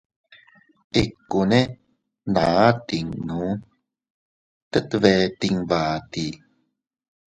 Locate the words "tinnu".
2.87-3.41